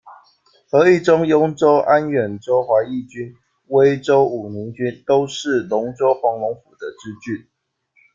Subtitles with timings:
[0.67, 3.35] 和益州、雍州、安远州怀义军、
[3.67, 7.45] 威州武宁军，都是龙州黄龙府的支郡。